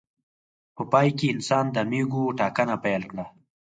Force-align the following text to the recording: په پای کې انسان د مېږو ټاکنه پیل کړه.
په 0.75 0.83
پای 0.91 1.07
کې 1.17 1.27
انسان 1.35 1.65
د 1.71 1.77
مېږو 1.91 2.23
ټاکنه 2.39 2.75
پیل 2.83 3.03
کړه. 3.11 3.25